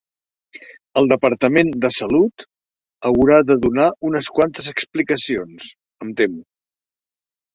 El 1.01 1.09
Departament 1.09 1.67
de 1.83 1.89
Salut 1.97 2.45
haurà 3.11 3.37
de 3.51 3.57
donar 3.67 3.89
unes 4.11 4.29
quantes 4.39 4.69
explicacions, 4.73 5.67
em 6.07 6.15
temo. 6.23 6.41